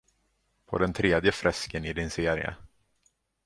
På 0.65 0.77
den 0.77 0.93
tredje 0.93 1.31
fresken 1.31 1.85
i 1.85 1.93
din 1.93 2.09
serie. 2.09 2.55